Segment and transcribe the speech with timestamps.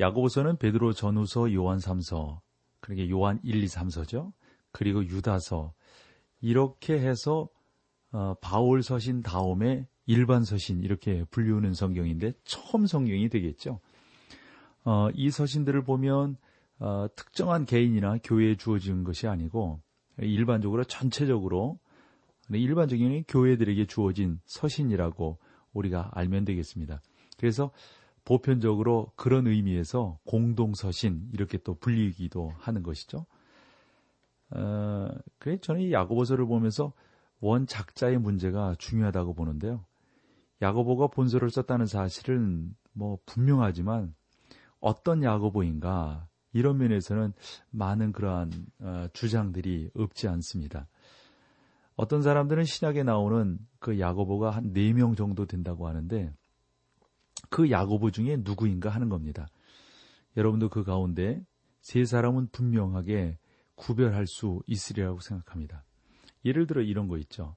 [0.00, 2.40] 야고보서는 베드로 전후서, 요한 3서,
[2.80, 4.32] 그러니까 요한 1, 2, 3서죠.
[4.72, 5.72] 그리고 유다서
[6.40, 7.48] 이렇게 해서
[8.12, 13.80] 어, 바울 서신 다음에 일반 서신 이렇게 불리우는 성경인데 처음 성경이 되겠죠.
[14.84, 16.36] 어, 이 서신들을 보면
[16.78, 19.80] 어, 특정한 개인이나 교회에 주어진 것이 아니고
[20.18, 21.78] 일반적으로 전체적으로
[22.50, 25.38] 일반적인 교회들에게 주어진 서신이라고
[25.72, 27.02] 우리가 알면 되겠습니다.
[27.36, 27.70] 그래서
[28.26, 33.24] 보편적으로 그런 의미에서 공동서신 이렇게 또 불리기도 하는 것이죠.
[34.50, 35.08] 어,
[35.62, 36.92] 저는 이 야고보서를 보면서
[37.40, 39.84] 원 작자의 문제가 중요하다고 보는데요.
[40.60, 44.14] 야고보가 본서를 썼다는 사실은 뭐 분명하지만
[44.80, 47.32] 어떤 야고보인가 이런 면에서는
[47.70, 50.88] 많은 그러한 어, 주장들이 없지 않습니다.
[51.94, 56.32] 어떤 사람들은 신약에 나오는 그 야고보가 한 4명 정도 된다고 하는데
[57.50, 59.48] 그 야고보 중에 누구인가 하는 겁니다.
[60.36, 61.44] 여러분도 그 가운데
[61.80, 63.38] 세 사람은 분명하게
[63.74, 65.84] 구별할 수 있으리라고 생각합니다.
[66.44, 67.56] 예를 들어 이런 거 있죠.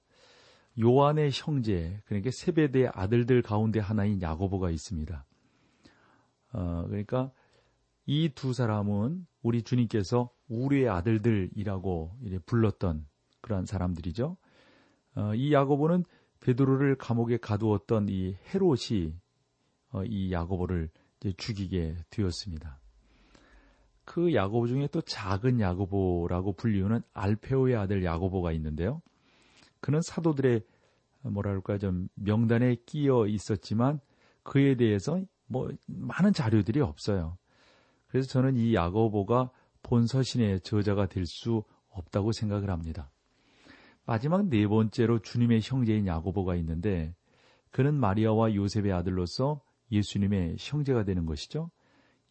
[0.80, 5.26] 요한의 형제, 그러니까 세배대 아들들 가운데 하나인 야고보가 있습니다.
[6.54, 7.32] 어, 그러니까
[8.06, 13.06] 이 두 사람은 우리 주님께서 우리의 아들들이라고 불렀던
[13.42, 14.38] 그러한 사람들이죠.
[15.16, 16.06] 어, 이 야고보는
[16.40, 19.29] 베드로를 감옥에 가두었던 이 헤롯이 어,
[20.06, 20.90] 이 야고보를
[21.38, 22.80] 죽이게 되었습니다.
[24.06, 29.02] 그 야고보 중에 또 작은 야고보라고 불리우는 알페오의 아들 야고보가 있는데요.
[29.82, 30.62] 그는 사도들의
[31.24, 34.00] 뭐랄까 좀 명단에 끼어 있었지만
[34.44, 37.38] 그에 대해서 뭐 많은 자료들이 없어요.
[38.08, 39.52] 그래서 저는 이 야고보가
[39.84, 43.12] 본 서신의 저자가 될 수 없다고 생각을 합니다.
[44.06, 47.14] 마지막 네 번째로 주님의 형제인 야고보가 있는데
[47.72, 51.72] 그는 마리아와 요셉의 아들로서 예수님의 형제가 되는 것이죠.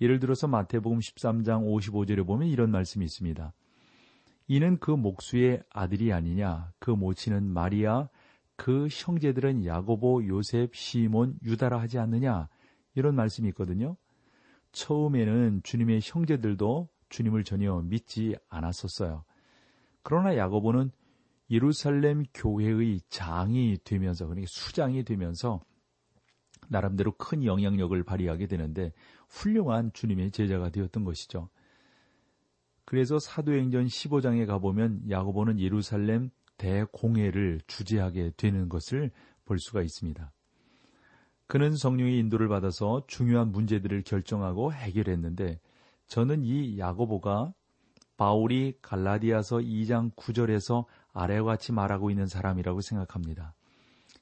[0.00, 3.52] 예를 들어서 마태복음 13장 55절에 보면 이런 말씀이 있습니다.
[4.46, 8.08] 이는 그 목수의 아들이 아니냐 그 모친은 마리아
[8.56, 12.48] 그 형제들은 야고보 요셉 시몬 유다라 하지 않느냐
[12.94, 13.96] 이런 말씀이 있거든요.
[14.72, 19.24] 처음에는 주님의 형제들도 주님을 전혀 믿지 않았었어요.
[20.02, 20.90] 그러나 야고보는
[21.50, 25.62] 예루살렘 교회의 장이 되면서 그러니까 수장이 되면서
[26.68, 28.92] 나름대로 큰 영향력을 발휘하게 되는데
[29.28, 31.48] 훌륭한 주님의 제자가 되었던 것이죠.
[32.84, 39.10] 그래서 사도행전 15장에 가보면 야고보는 예루살렘 대공회를 주재하게 되는 것을
[39.44, 40.32] 볼 수가 있습니다.
[41.46, 45.60] 그는 성령의 인도를 받아서 중요한 문제들을 결정하고 해결했는데
[46.06, 47.52] 저는 이 야고보가
[48.18, 53.54] 바울이 갈라디아서 2장 9절에서 아래와 같이 말하고 있는 사람이라고 생각합니다.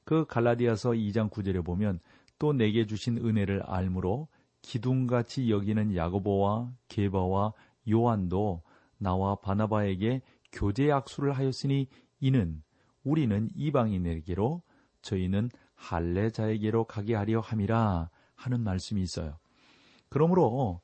[0.03, 1.99] 그 갈라디아서 2장 9절에 보면
[2.39, 4.27] 또 내게 주신 은혜를 알므로
[4.61, 7.53] 기둥같이 여기는 야고보와 게바와
[7.89, 8.63] 요한도
[8.97, 10.21] 나와 바나바에게
[10.51, 11.87] 교제 약수를 하였으니
[12.19, 12.63] 이는
[13.03, 14.61] 우리는 이방인에게로
[15.01, 19.37] 저희는 할례자에게로 가게 하려 함이라 하는 말씀이 있어요.
[20.09, 20.81] 그러므로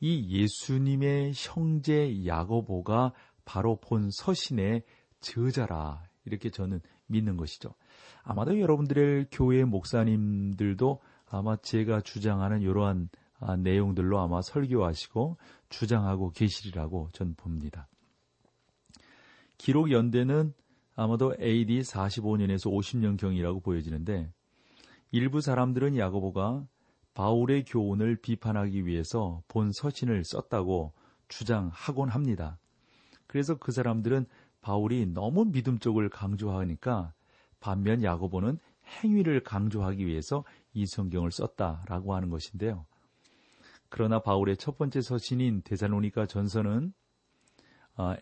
[0.00, 3.12] 이 예수님의 형제 야고보가
[3.44, 4.84] 바로 본 서신의
[5.20, 7.74] 저자라 이렇게 저는 믿는 것이죠.
[8.22, 11.00] 아마도 여러분들의 교회 목사님들도
[11.30, 13.08] 아마 제가 주장하는 이러한
[13.40, 15.36] 아, 내용들로 아마 설교하시고
[15.68, 17.88] 주장하고 계시리라고 전 봅니다.
[19.56, 20.54] 기록 연대는
[20.96, 24.32] 아마도 AD 45년에서 50년경이라고 보여지는데
[25.10, 26.66] 일부 사람들은 야고보가
[27.14, 30.92] 바울의 교훈을 비판하기 위해서 본 서신을 썼다고
[31.28, 32.58] 주장하곤 합니다.
[33.26, 34.26] 그래서 그 사람들은
[34.60, 37.12] 바울이 너무 믿음 쪽을 강조하니까
[37.60, 42.86] 반면 야고보는 행위를 강조하기 위해서 이 성경을 썼다라고 하는 것인데요.
[43.88, 46.92] 그러나 바울의 첫 번째 서신인 데살로니가 전서는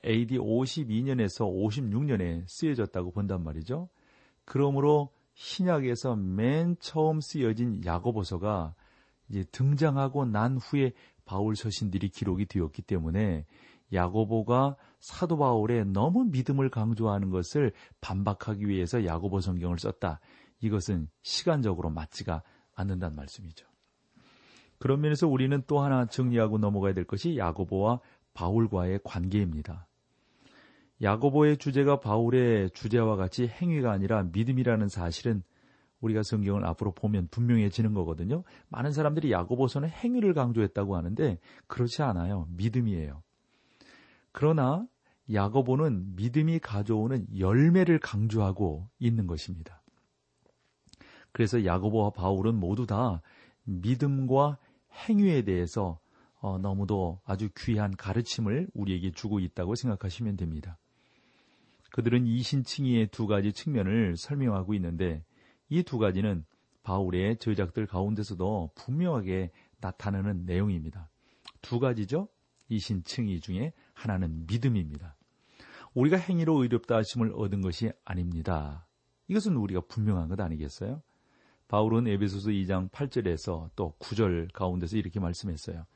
[0.05, 3.88] AD 52년에서 56년에 쓰여졌다고 본단 말이죠.
[4.44, 8.75] 그러므로 신약에서 맨 처음 쓰여진 야고보서가
[9.29, 10.93] 이제 등장하고 난 후에
[11.25, 13.44] 바울 서신들이 기록이 되었기 때문에
[13.93, 20.21] 야고보가 사도 바울의 너무 믿음을 강조하는 것을 반박하기 위해서 야고보 성경을 썼다.
[20.61, 22.43] 이것은 시간적으로 맞지가
[22.75, 23.67] 않는다는 말씀이죠.
[24.79, 28.00] 그런 면에서 우리는 또 하나 정리하고 넘어가야 될 것이 야고보와
[28.35, 29.87] 바울과의 관계입니다.
[31.03, 35.43] 야고보의 주제가 바울의 주제와 같이 행위가 아니라 믿음이라는 사실은
[36.00, 38.44] 우리가 성경을 앞으로 보면 분명해지는 거거든요.
[38.69, 42.47] 많은 사람들이 야고보서는 행위를 강조했다고 하는데 그렇지 않아요.
[42.50, 43.23] 믿음이에요.
[44.38, 44.87] 그러나
[45.33, 49.83] 야고보는 믿음이 가져오는 열매를 강조하고 있는 것입니다.
[51.33, 53.23] 그래서 야고보와 바울은 모두 다
[53.65, 54.59] 믿음과
[55.09, 55.99] 행위에 대해서
[56.38, 60.77] 어, 너무도 아주 귀한 가르침을 우리에게 주고 있다고 생각하시면 됩니다.
[61.93, 65.25] 그들은 이신칭의의 두 가지 측면을 설명하고 있는데
[65.71, 66.44] 이 두 가지는
[66.82, 69.50] 바울의 저작들 가운데서도 분명하게
[69.81, 71.09] 나타나는 내용입니다.
[71.62, 72.29] 두 가지죠.
[72.69, 75.16] 이신칭의 중에 하나는 믿음입니다.
[75.94, 78.87] 우리가 행위로 의롭다 하심을 얻은 것이 아닙니다.
[79.28, 81.02] 이것은 우리가 분명한 것 아니겠어요?
[81.69, 85.87] 바울은 에베소서 2장 8절에서 또 9절 가운데서 이렇게 말씀했어요.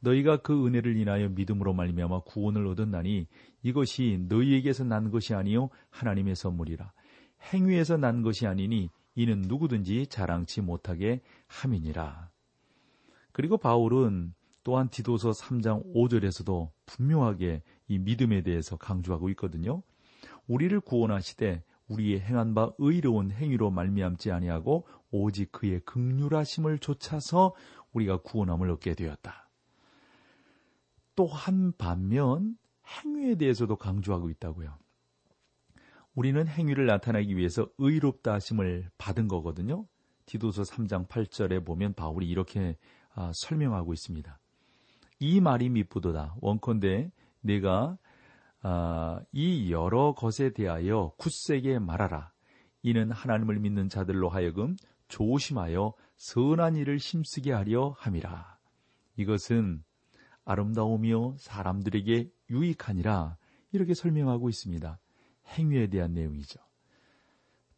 [0.00, 3.28] 너희가 그 은혜를 인하여 믿음으로 말미암아 구원을 얻었나니
[3.62, 6.92] 이것이 너희에게서 난 것이 아니요 하나님의 선물이라.
[7.52, 12.30] 행위에서 난 것이 아니니 이는 누구든지 자랑치 못하게 함이니라.
[13.32, 14.34] 그리고 바울은
[14.64, 19.82] 또한 디도서 3장 5절에서도 분명하게 이 믿음에 대해서 강조하고 있거든요.
[20.46, 27.54] 우리를 구원하시되 우리의 행한 바 의로운 행위로 말미암지 아니하고 오직 그의 극률하심을 좇아서
[27.92, 29.50] 우리가 구원함을 얻게 되었다.
[31.14, 32.56] 또 한 반면
[32.86, 34.78] 행위에 대해서도 강조하고 있다고요.
[36.14, 39.86] 우리는 행위를 나타내기 위해서 의롭다 하심을 받은 거거든요.
[40.26, 42.76] 디도서 3장 8절에 보면 바울이 이렇게
[43.14, 44.38] 아, 설명하고 있습니다.
[45.22, 46.34] 이 말이 미쁘도다.
[46.40, 47.96] 원컨대 내가
[48.60, 52.32] 아, 이 여러 것에 대하여 굳세게 말하라.
[52.82, 54.74] 이는 하나님을 믿는 자들로 하여금
[55.06, 58.58] 조심하여 선한 일을 힘쓰게 하려 함이라.
[59.16, 59.84] 이것은
[60.44, 63.36] 아름다우며 사람들에게 유익하니라
[63.70, 64.98] 이렇게 설명하고 있습니다.
[65.56, 66.58] 행위에 대한 내용이죠.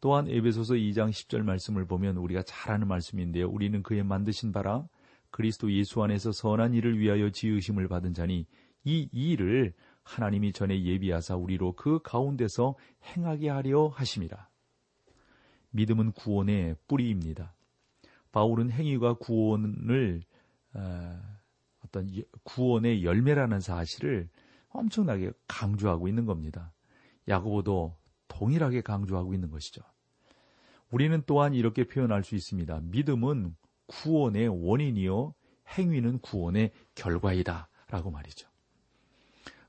[0.01, 3.47] 또한 에베소서 2장 10절 말씀을 보면 우리가 잘 아는 말씀인데요.
[3.47, 4.87] 우리는 그의 만드신 바라
[5.35, 8.47] 그리스도 예수 안에서 선한 일을 위하여 지으심을 받은 자니
[8.85, 9.73] 이 일을
[10.03, 14.47] 하나님이 전에 예비하사 우리로 그 가운데서 행하게 하려 하심이라.
[15.71, 17.53] 믿음은 구원의 뿌리입니다.
[18.31, 20.21] 바울은 행위가 구원을
[20.73, 21.21] 어,
[21.83, 22.09] 어떤
[22.45, 24.29] 구원의 열매라는 사실을
[24.69, 26.71] 엄청나게 강조하고 있는 겁니다.
[27.27, 27.97] 야고보도
[28.29, 29.81] 동일하게 강조하고 있는 것이죠.
[30.91, 32.79] 우리는 또한 이렇게 표현할 수 있습니다.
[32.83, 33.53] 믿음은
[33.87, 35.33] 구원의 원인이요
[35.77, 37.69] 행위는 구원의 결과이다.
[37.89, 38.49] 라고 말이죠.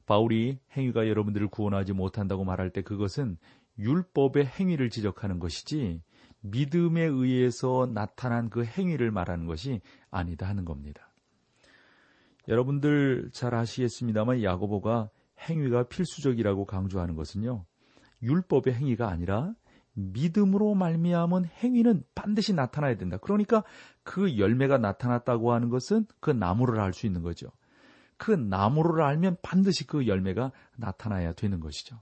[0.07, 3.37] 바울이 행위가 여러분들을 구원하지 못한다고 말할 때 그것은
[3.79, 6.03] 율법의 행위를 지적하는 것이지
[6.41, 9.81] 믿음에 의해서 나타난 그 행위를 말하는 것이
[10.11, 11.13] 아니다 하는 겁니다.
[12.49, 15.11] 여러분들 잘 아시겠습니다만 야고보가
[15.49, 17.67] 행위가 필수적이라고 강조하는 것은요.
[18.23, 19.53] 율법의 행위가 아니라
[19.95, 23.17] 믿음으로 말미암은 행위는 반드시 나타나야 된다.
[23.17, 23.65] 그러니까
[24.07, 27.49] 그 열매가 나타났다고 하는 것은 그 나무를 알 수 있는 거죠.
[28.17, 32.01] 그 나무를 알면 반드시 그 열매가 나타나야 되는 것이죠.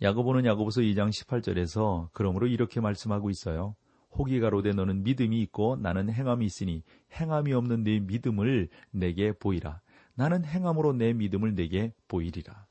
[0.00, 3.74] 야고보는 야고보서 2장 18절에서 그러므로 이렇게 말씀하고 있어요.
[4.12, 9.80] 혹이 가로되 너는 믿음이 있고 나는 행함이 있으니 행함이 없는 내 믿음을 내게 보이라.
[10.14, 12.66] 나는 행함으로 내 믿음을 내게 보이리라.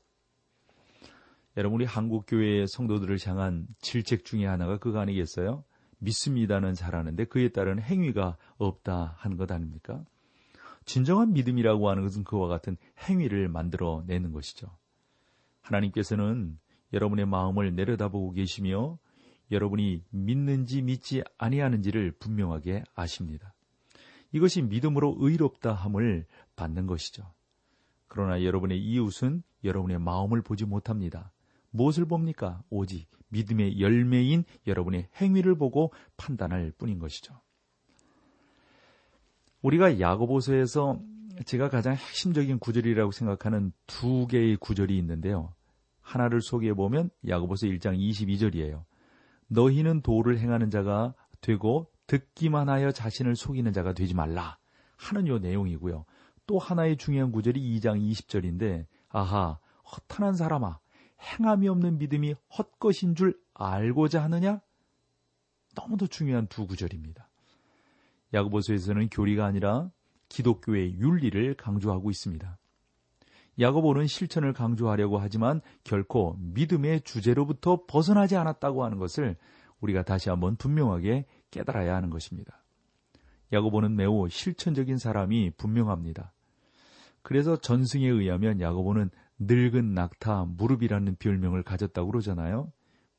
[1.58, 5.62] 여러분 우리 한국 교회의 성도들을 향한 질책 중에 하나가 그거 아니겠어요?
[6.04, 10.04] 믿습니다는 잘하는데 그에 따른 행위가 없다 하는 것 아닙니까?
[10.84, 12.76] 진정한 믿음이라고 하는 것은 그와 같은
[13.08, 14.68] 행위를 만들어 내는 것이죠.
[15.62, 16.58] 하나님께서는
[16.92, 18.98] 여러분의 마음을 내려다보고 계시며
[19.50, 23.54] 여러분이 믿는지 믿지 아니하는지를 분명하게 아십니다.
[24.32, 27.32] 이것이 믿음으로 의롭다 함을 받는 것이죠.
[28.08, 31.32] 그러나 여러분의 이웃은 여러분의 마음을 보지 못합니다.
[31.74, 32.62] 무엇을 봅니까?
[32.70, 37.34] 오직 믿음의 열매인 여러분의 행위를 보고 판단할 뿐인 것이죠.
[39.60, 41.00] 우리가 야고보서에서
[41.46, 45.52] 제가 가장 핵심적인 구절이라고 생각하는 두 개의 구절이 있는데요.
[46.00, 48.84] 하나를 소개해 보면 야고보서 1장 22절이에요.
[49.48, 54.58] 너희는 도를 행하는 자가 되고 듣기만 하여 자신을 속이는 자가 되지 말라
[54.96, 56.04] 하는 요 내용이고요.
[56.46, 59.58] 또 하나의 중요한 구절이 2장 20절인데 아하
[59.90, 60.78] 허탄한 사람아
[61.24, 64.60] 행함이 없는 믿음이 헛것인 줄 알고자 하느냐?
[65.74, 67.28] 너무도 중요한 두 구절입니다.
[68.32, 69.90] 야고보서에서는 교리가 아니라
[70.28, 72.58] 기독교의 윤리를 강조하고 있습니다.
[73.60, 79.36] 야고보는 실천을 강조하려고 하지만 결코 믿음의 주제로부터 벗어나지 않았다고 하는 것을
[79.80, 82.64] 우리가 다시 한번 분명하게 깨달아야 하는 것입니다.
[83.52, 86.32] 야고보는 매우 실천적인 사람이 분명합니다.
[87.22, 92.72] 그래서 전승에 의하면 야고보는 늙은 낙타 무릎이라는 별명을 가졌다고 그러잖아요.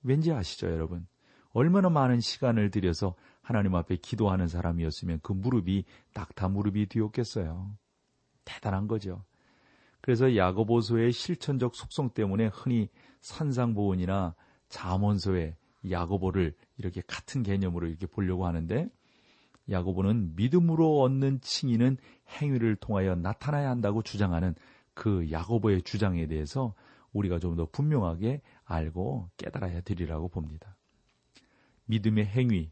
[0.03, 1.07] 왠지 아시죠, 여러분?
[1.51, 7.75] 얼마나 많은 시간을 들여서 하나님 앞에 기도하는 사람이었으면 그 무릎이 낙타 무릎이 되었겠어요.
[8.43, 9.24] 대단한 거죠.
[10.01, 12.89] 그래서 야고보서의 실천적 속성 때문에 흔히
[13.22, 14.36] 산상보원이나
[14.69, 15.55] 잠언서에
[15.89, 18.89] 야고보를 이렇게 같은 개념으로 이렇게 보려고 하는데
[19.69, 21.98] 야고보는 믿음으로 얻는 칭의는
[22.39, 24.55] 행위를 통하여 나타나야 한다고 주장하는
[24.96, 26.74] 그 야고보의 주장에 대해서
[27.14, 30.75] 우리가 좀 더 분명하게 알고 깨달아야 되리라고 봅니다.
[31.86, 32.72] 믿음의 행위,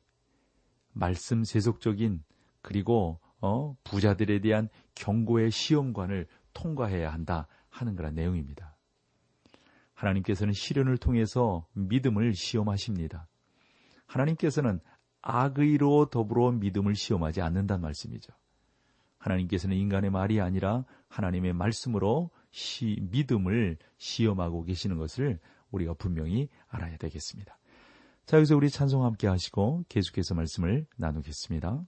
[0.91, 2.23] 말씀 세속적인
[2.61, 8.75] 그리고 어, 부자들에 대한 경고의 시험관을 통과해야 한다 하는 그런 내용입니다.
[9.93, 13.27] 하나님께서는 시련을 통해서 믿음을 시험하십니다.
[14.07, 14.79] 하나님께서는
[15.21, 18.33] 악의로 더불어 믿음을 시험하지 않는다는 말씀이죠.
[19.23, 25.39] 하나님께서는 인간의 말이 아니라 하나님의 말씀으로 시, 믿음을 시험하고 계시는 것을
[25.71, 27.57] 우리가 분명히 알아야 되겠습니다.
[28.25, 31.83] 자, 여기서 우리 찬송 함께 하시고 계속해서 말씀을 나누겠습니다.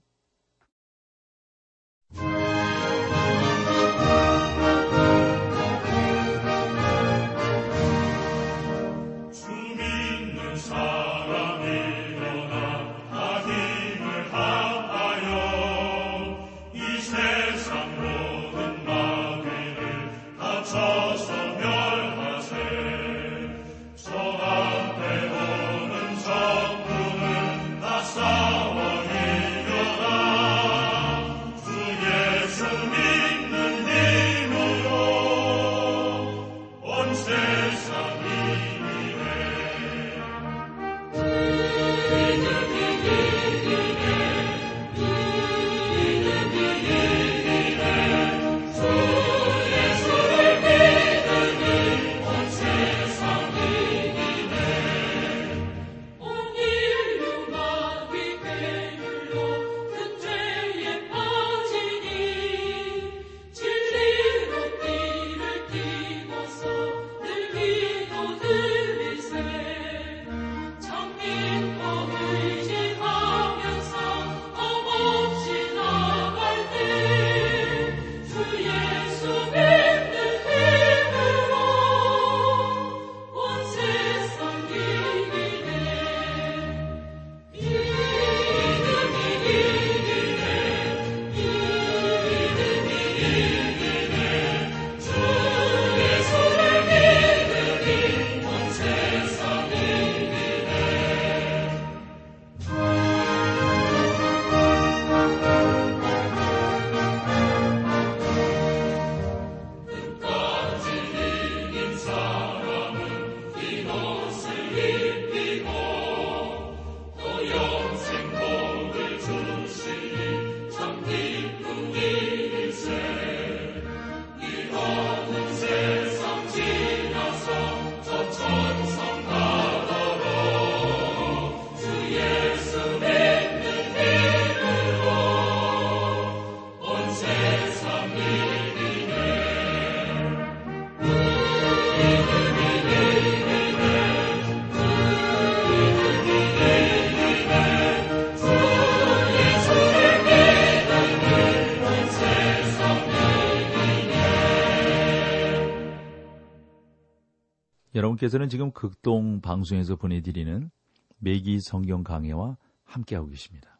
[158.16, 160.70] 여러분께서는 지금 극동 방송에서 보내드리는
[161.18, 163.78] 매기 성경 강해와 함께하고 계십니다.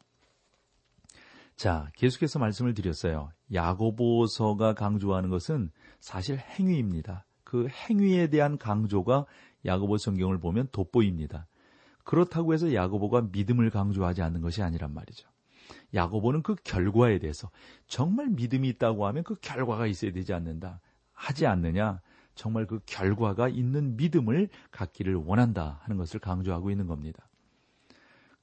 [1.55, 3.29] 자, 계속해서 말씀을 드렸어요.
[3.53, 7.25] 야고보서가 강조하는 것은 사실 행위입니다.
[7.43, 9.25] 그 행위에 대한 강조가
[9.65, 11.47] 야고보 성경을 보면 돋보입니다.
[12.03, 15.27] 그렇다고 해서 야고보가 믿음을 강조하지 않는 것이 아니란 말이죠.
[15.93, 17.49] 야고보는 그 결과에 대해서
[17.87, 20.79] 정말 믿음이 있다고 하면 그 결과가 있어야 되지 않는다.
[21.11, 22.01] 하지 않느냐?
[22.37, 27.27] 정말 그 결과가 있는 믿음을 갖기를 원한다 하는 것을 강조하고 있는 겁니다.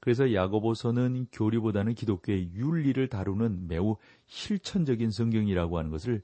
[0.00, 3.96] 그래서 야고보서는 교리보다는 기독교의 윤리를 다루는 매우
[4.26, 6.20] 실천적인 성경이라고 하는 것을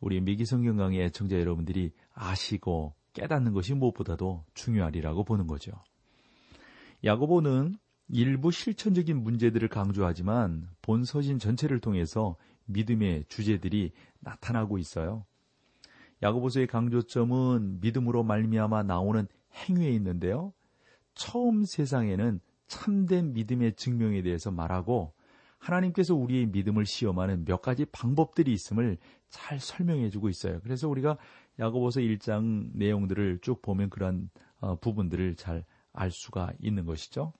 [0.00, 5.72] 우리 미기 성경 강의 애청자 여러분들이 아시고 깨닫는 것이 무엇보다도 중요하리라고 보는 거죠.
[7.04, 7.76] 야고보는
[8.08, 15.26] 일부 실천적인 문제들을 강조하지만 본 서신 전체를 통해서 믿음의 주제들이 나타나고 있어요.
[16.22, 20.52] 야고보서의 강조점은 믿음으로 말미암아 나오는 행위에 있는데요.
[21.14, 25.12] 처음 세상에는 참된 믿음의 증명에 대해서 말하고
[25.58, 28.96] 하나님께서 우리의 믿음을 시험하는 몇 가지 방법들이 있음을
[29.28, 30.60] 잘 설명해 주고 있어요.
[30.62, 31.18] 그래서 우리가
[31.58, 37.32] 야고보서 1장 내용들을 쭉 보면 그러한 어, 부분들을 잘 알 수가 있는 것이죠.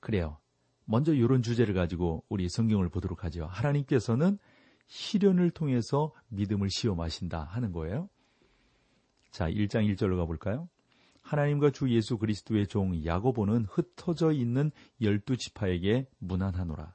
[0.00, 0.38] 그래요.
[0.84, 3.46] 먼저 이런 주제를 가지고 우리 성경을 보도록 하죠.
[3.46, 4.38] 하나님께서는
[4.86, 8.08] 시련을 통해서 믿음을 시험하신다 하는 거예요.
[9.30, 10.68] 자, 1장 1절로 가볼까요?
[11.22, 16.94] 하나님과 주 예수 그리스도의 종 야고보는 흩어져 있는 열두 지파에게 무난하노라.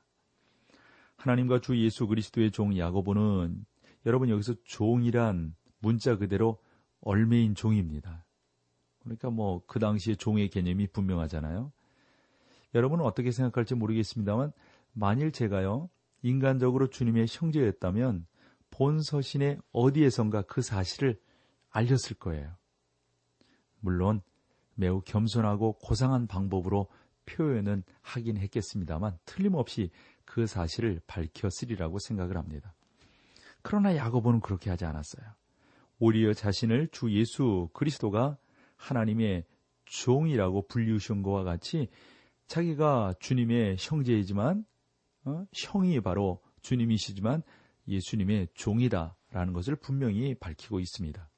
[1.18, 3.66] 하나님과 주 예수 그리스도의 종 야고보는
[4.06, 6.60] 여러분 여기서 종이란 문자 그대로
[7.02, 8.26] 얼매인 종입니다.
[9.00, 11.72] 그러니까 뭐 그 당시에 종의 개념이 분명하잖아요.
[12.74, 14.54] 여러분은 어떻게 생각할지 모르겠습니다만
[14.94, 15.90] 만일 제가요
[16.22, 18.26] 인간적으로 주님의 형제였다면
[18.70, 21.20] 본 서신의 어디에선가 그 사실을
[21.70, 22.56] 알렸을 거예요.
[23.80, 24.22] 물론
[24.76, 26.88] 매우 겸손하고 고상한 방법으로
[27.26, 29.92] 표현은 하긴 했겠습니다만 틀림없이
[30.26, 32.74] 그 사실을 밝혔으리라고 생각을 합니다.
[33.62, 35.26] 그러나 야고보는 그렇게 하지 않았어요.
[36.00, 38.38] 오히려 자신을 주 예수 그리스도가
[38.76, 39.46] 하나님의
[39.86, 41.90] 종이라고 불리우신 것과 같이
[42.48, 44.66] 자기가 주님의 형제이지만
[45.26, 45.46] 어?
[45.54, 47.44] 형이 바로 주님이시지만
[47.88, 51.30] 예수님의 종이다라는 것을 분명히 밝히고 있습니다.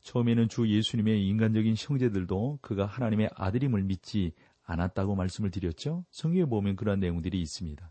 [0.00, 4.32] 처음에는 주 예수님의 인간적인 형제들도 그가 하나님의 아들임을 믿지
[4.64, 6.04] 않았다고 말씀을 드렸죠.
[6.10, 7.90] 성경에 보면 그런 내용들이 있습니다.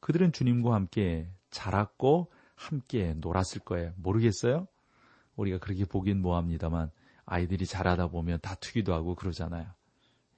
[0.00, 3.92] 그들은 주님과 함께 자랐고 함께 놀았을 거예요.
[3.96, 4.66] 모르겠어요?
[5.36, 6.90] 우리가 그렇게 보긴 뭐합니다만
[7.26, 9.66] 아이들이 자라다 보면 다투기도 하고 그러잖아요.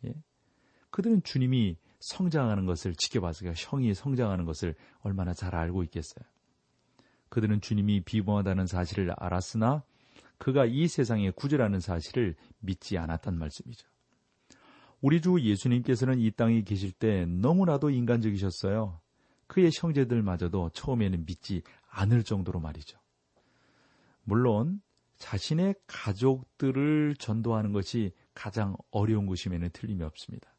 [0.07, 0.15] 예?
[0.91, 3.53] 그들은 주님이 성장하는 것을 지켜봤어요.
[3.57, 6.25] 형이 성장하는 것을 얼마나 잘 알고 있겠어요.
[7.29, 9.83] 그들은 주님이 비범하다는 사실을 알았으나
[10.39, 13.87] 그가 이 세상에 구절하는 사실을 믿지 않았단 말씀이죠.
[15.01, 19.01] 우리 주 예수님께서는 이 땅에 계실 때 너무나도 인간적이셨어요.
[19.47, 22.99] 그의 형제들마저도 처음에는 믿지 않을 정도로 말이죠.
[24.25, 24.81] 물론
[25.17, 30.53] 자신의 가족들을 전도하는 것이 가장 어려운 것임에는 틀림이 없습니다.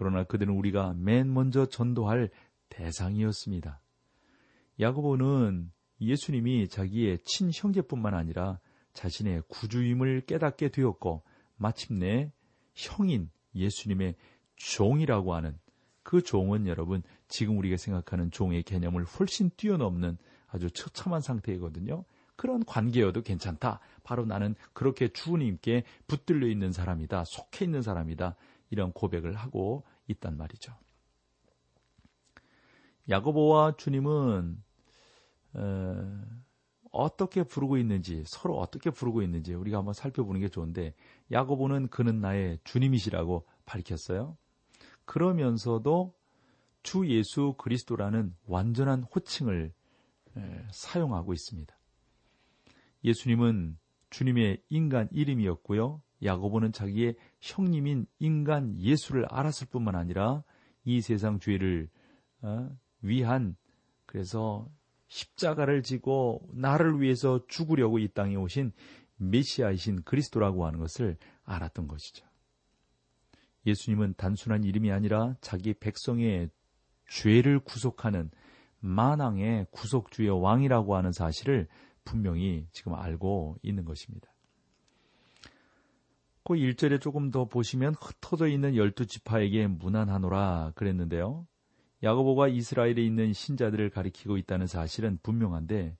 [0.00, 2.30] 그러나 그들은 우리가 맨 먼저 전도할
[2.70, 3.82] 대상이었습니다.
[4.80, 8.60] 야고보는 예수님이 자기의 친형제뿐만 아니라
[8.94, 11.22] 자신의 구주임을 깨닫게 되었고
[11.56, 12.32] 마침내
[12.72, 14.14] 형인 예수님의
[14.56, 15.58] 종이라고 하는
[16.02, 22.06] 그 종은 여러분 지금 우리가 생각하는 종의 개념을 훨씬 뛰어넘는 아주 처참한 상태이거든요.
[22.36, 23.80] 그런 관계여도 괜찮다.
[24.02, 27.24] 바로 나는 그렇게 주님께 붙들려 있는 사람이다.
[27.26, 28.34] 속해 있는 사람이다.
[28.70, 30.74] 이런 고백을 하고 있단 말이죠.
[33.08, 34.62] 야고보와 주님은
[35.54, 36.22] 어,
[36.92, 40.94] 어떻게 부르고 있는지 서로 어떻게 부르고 있는지 우리가 한번 살펴보는 게 좋은데
[41.30, 44.36] 야고보는 그는 나의 주님이시라고 밝혔어요.
[45.04, 46.14] 그러면서도
[46.82, 49.72] 주 예수 그리스도라는 완전한 호칭을
[50.72, 51.74] 사용하고 있습니다.
[53.04, 53.78] 예수님은
[54.10, 56.02] 주님의 인간 이름이었고요.
[56.22, 60.42] 야고보는 자기의 형님인 인간 예수를 알았을 뿐만 아니라
[60.84, 61.88] 이 세상 죄를
[62.42, 62.70] 어,
[63.02, 63.56] 위한
[64.06, 64.68] 그래서
[65.08, 68.72] 십자가를 지고 나를 위해서 죽으려고 이 땅에 오신
[69.16, 72.26] 메시아이신 그리스도라고 하는 것을 알았던 것이죠.
[73.66, 76.50] 예수님은 단순한 이름이 아니라 자기 백성의
[77.08, 78.30] 죄를 구속하는
[78.78, 81.68] 만왕의 구속주의 왕이라고 하는 사실을
[82.04, 84.29] 분명히 지금 알고 있는 것입니다.
[86.44, 91.46] 그 1절에 조금 더 보시면 흩어져 있는 열두 지파에게 무난하노라 그랬는데요.
[92.02, 95.96] 야고보가 이스라엘에 있는 신자들을 가리키고 있다는 사실은 분명한데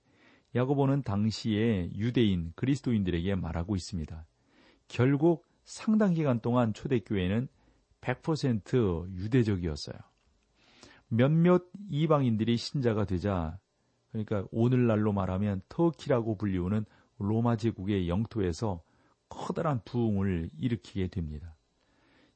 [0.55, 4.25] 야고보는 당시에 유대인 그리스도인들에게 말하고 있습니다.
[4.87, 7.47] 결국 상당 기간 동안 초대교회는
[8.01, 9.95] 100% 유대적이었어요.
[11.07, 13.59] 몇몇 이방인들이 신자가 되자
[14.09, 16.85] 그러니까 오늘날로 말하면 터키라고 불리우는
[17.19, 18.81] 로마 제국의 영토에서
[19.31, 21.55] 커다란 부흥을 일으키게 됩니다.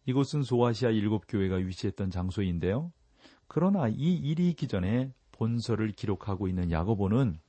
[0.05, 2.91] 이곳은 소아시아 일곱 교회가 위치했던 장소인데요.
[3.47, 7.39] 그러나 이 일이 있기 전에 본서를 기록하고 있는 야고보는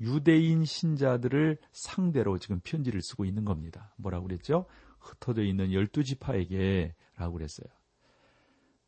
[0.00, 3.94] 유대인 신자들을 상대로 지금 편지를 쓰고 있는 겁니다.
[3.98, 4.64] 뭐라고 그랬죠?
[5.00, 7.68] 흩어져 있는 열두 지파에게 라고 그랬어요.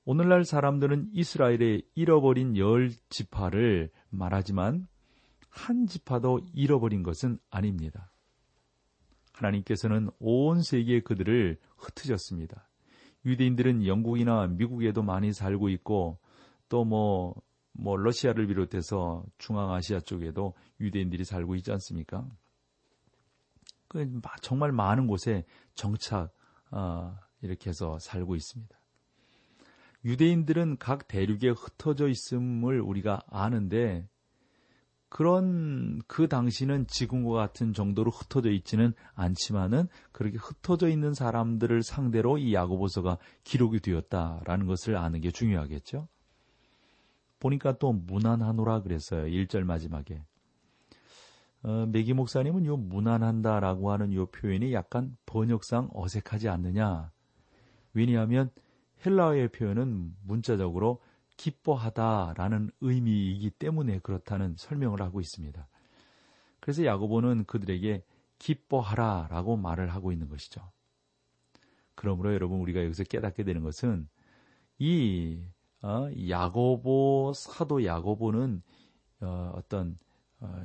[0.04, 4.88] 오늘날 사람들은 이스라엘의 잃어버린 열 지파를 말하지만
[5.50, 8.10] 한 지파도 잃어버린 것은 아닙니다.
[9.40, 12.68] 하나님께서는 온 세계에 그들을 흩으셨습니다.
[13.24, 16.18] 유대인들은 영국이나 미국에도 많이 살고 있고
[16.68, 17.34] 또 뭐,
[17.72, 22.26] 뭐, 러시아를 비롯해서 중앙아시아 쪽에도 유대인들이 살고 있지 않습니까?
[23.88, 26.32] 그 정말 많은 곳에 정착,
[26.70, 28.78] 어, 이렇게 해서 살고 있습니다.
[30.04, 34.08] 유대인들은 각 대륙에 흩어져 있음을 우리가 아는데
[35.10, 42.54] 그런 그 당시는 지금과 같은 정도로 흩어져 있지는 않지만은 그렇게 흩어져 있는 사람들을 상대로 이
[42.54, 46.06] 야고보서가 기록이 되었다라는 것을 아는 게 중요하겠죠.
[47.40, 49.24] 보니까 또 무난하노라 그랬어요.
[49.24, 50.22] 1절 마지막에.
[51.64, 57.10] 어, 메기 목사님은 요 무난한다라고 하는 요 표현이 약간 번역상 어색하지 않느냐.
[57.94, 58.50] 왜냐하면
[59.04, 61.00] 헬라어의 표현은 문자적으로
[61.40, 65.66] 기뻐하다라는 의미이기 때문에 그렇다는 설명을 하고 있습니다.
[66.60, 68.04] 그래서 야고보는 그들에게
[68.38, 70.60] 기뻐하라라고 말을 하고 있는 것이죠.
[71.94, 74.06] 그러므로 여러분 우리가 여기서 깨닫게 되는 것은
[74.78, 75.42] 이
[75.80, 78.62] 어, 야고보 사도 야고보는
[79.22, 79.98] 어, 어떤
[80.40, 80.62] 어,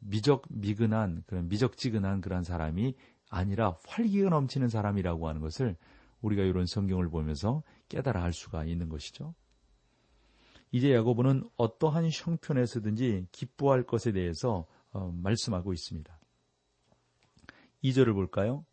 [0.00, 2.94] 미적 미근한 그런 미적지근한 그런 사람이
[3.30, 5.76] 아니라 활기가 넘치는 사람이라고 하는 것을
[6.20, 9.34] 우리가 이런 성경을 보면서 깨달아 알 수가 있는 것이죠.
[10.70, 16.18] 이제 야고보는 어떠한 형편에서든지 기뻐할 것에 대해서 어, 말씀하고 있습니다.
[17.84, 18.64] 2절을 볼까요?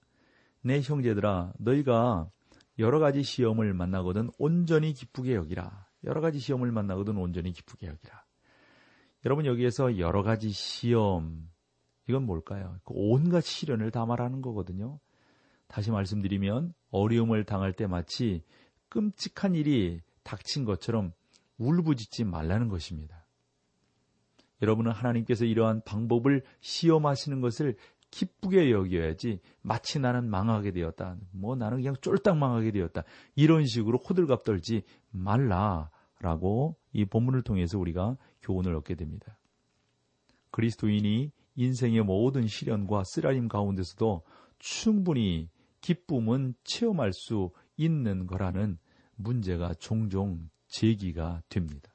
[0.61, 2.29] 내 형제들아 너희가
[2.79, 5.87] 여러 가지 시험을 만나거든 온전히 기쁘게 여기라.
[6.03, 8.23] 여러 가지 시험을 만나거든 온전히 기쁘게 여기라.
[9.25, 11.49] 여러분 여기에서 여러 가지 시험
[12.07, 12.77] 이건 뭘까요?
[12.83, 14.99] 그 온갖 시련을 다 말하는 거거든요.
[15.67, 18.43] 다시 말씀드리면 어려움을 당할 때 마치
[18.89, 21.11] 끔찍한 일이 닥친 것처럼
[21.57, 23.25] 울부짖지 말라는 것입니다.
[24.61, 27.75] 여러분은 하나님께서 이러한 방법을 시험하시는 것을
[28.11, 31.17] 기쁘게 여겨야지 마치 나는 망하게 되었다.
[31.31, 33.03] 뭐 나는 그냥 쫄딱 망하게 되었다.
[33.35, 39.37] 이런 식으로 호들갑 떨지 말라라고 이 본문을 통해서 우리가 교훈을 얻게 됩니다.
[40.51, 44.23] 그리스도인이 인생의 모든 시련과 쓰라림 가운데서도
[44.59, 45.49] 충분히
[45.81, 48.77] 기쁨은 체험할 수 있는 거라는
[49.15, 51.93] 문제가 종종 제기가 됩니다.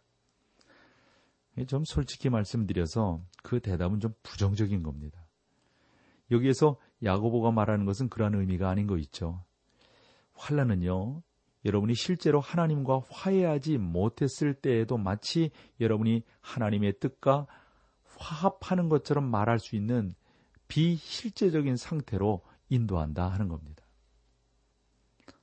[1.67, 5.27] 좀 솔직히 말씀드려서 그 대답은 좀 부정적인 겁니다.
[6.31, 9.45] 여기에서 야고보가 말하는 것은 그러한 의미가 아닌 거 있죠.
[10.35, 11.23] 환란은요.
[11.67, 17.47] 여러분이 실제로 하나님과 화해하지 못했을 때에도 마치 여러분이 하나님의 뜻과
[18.17, 20.15] 화합하는 것처럼 말할 수 있는
[20.69, 23.85] 비실제적인 상태로 인도한다 하는 겁니다.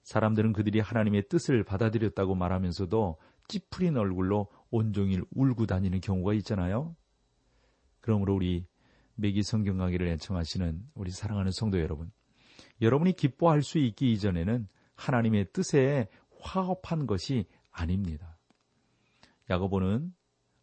[0.08, 3.18] 사람들은 그들이 하나님의 뜻을 받아들였다고 말하면서도
[3.50, 6.96] 찌푸린 얼굴로 온종일 울고 다니는 경우가 있잖아요.
[8.00, 8.66] 그러므로 우리
[9.16, 12.10] 매기 성경 강의를 애청하시는 우리 사랑하는 성도 여러분,
[12.80, 16.08] 여러분이 기뻐할 수 있기 이전에는 하나님의 뜻에
[16.40, 18.38] 화합한 것이 아닙니다.
[19.50, 20.14] 야고보는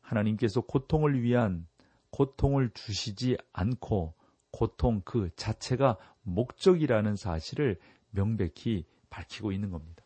[0.01, 1.67] 하나님께서 고통을 위한
[2.13, 4.15] 고통을 주시지 않고
[4.51, 7.79] 고통 그 자체가 목적이라는 사실을
[8.09, 10.03] 명백히 밝히고 있는 겁니다.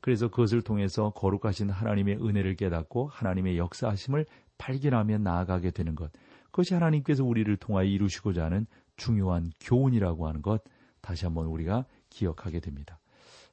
[0.00, 4.26] 그래서 그것을 통해서 거룩하신 하나님의 은혜를 깨닫고 하나님의 역사하심을
[4.58, 6.12] 발견하며 나아가게 되는 것.
[6.46, 10.62] 그것이 하나님께서 우리를 통하여 이루시고자 하는 중요한 교훈이라고 하는 것
[11.00, 13.00] 다시 한번 우리가 기억하게 됩니다.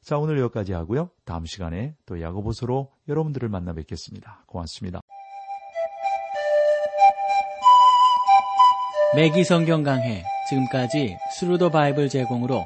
[0.01, 1.09] 자, 오늘 여기까지 하고요.
[1.23, 4.43] 다음 시간에 또 야고보서로 여러분들을 만나 뵙겠습니다.
[4.45, 4.99] 고맙습니다.
[9.15, 12.65] 매기 성경 강해 지금까지 Thru the Bible 제공으로